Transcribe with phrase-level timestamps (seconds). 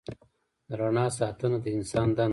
[0.67, 2.29] د رڼا ساتنه د انسان دنده ده.